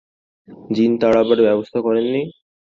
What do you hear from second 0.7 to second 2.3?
জিন তাড়াবার ব্যবস্থা করেন নি?